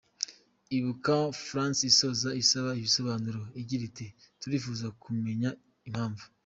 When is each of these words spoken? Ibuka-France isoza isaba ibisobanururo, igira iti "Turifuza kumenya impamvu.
Ibuka-France 0.77 1.81
isoza 1.91 2.29
isaba 2.43 2.69
ibisobanururo, 2.79 3.47
igira 3.61 3.83
iti 3.89 4.05
"Turifuza 4.41 4.85
kumenya 5.01 5.49
impamvu. 5.87 6.25